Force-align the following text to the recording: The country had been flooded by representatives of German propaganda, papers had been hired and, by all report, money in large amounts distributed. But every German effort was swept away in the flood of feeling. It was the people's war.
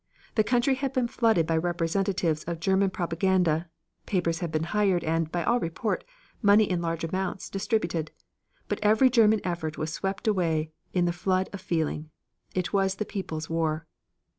The 0.33 0.43
country 0.43 0.73
had 0.73 0.93
been 0.93 1.07
flooded 1.07 1.45
by 1.45 1.57
representatives 1.57 2.43
of 2.45 2.59
German 2.59 2.89
propaganda, 2.89 3.69
papers 4.07 4.39
had 4.39 4.51
been 4.51 4.63
hired 4.73 5.03
and, 5.03 5.31
by 5.31 5.43
all 5.43 5.59
report, 5.59 6.03
money 6.41 6.67
in 6.67 6.81
large 6.81 7.03
amounts 7.03 7.51
distributed. 7.51 8.09
But 8.67 8.79
every 8.81 9.11
German 9.11 9.41
effort 9.43 9.77
was 9.77 9.93
swept 9.93 10.27
away 10.27 10.71
in 10.91 11.05
the 11.05 11.13
flood 11.13 11.49
of 11.53 11.61
feeling. 11.61 12.09
It 12.55 12.73
was 12.73 12.95
the 12.95 13.05
people's 13.05 13.47
war. 13.47 13.85